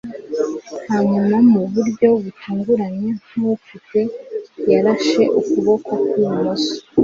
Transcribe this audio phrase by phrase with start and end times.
[0.91, 3.99] hanyuma, mu buryo butunguranye nkuwufite
[4.71, 6.73] yarashe ukuboko kwi bumoso